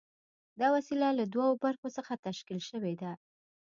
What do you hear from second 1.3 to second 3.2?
دوو برخو څخه تشکیل شوې ده.